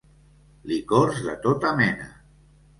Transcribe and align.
Licors 0.71 1.21
de 1.29 1.37
tota 1.45 1.77
mena. 1.85 2.11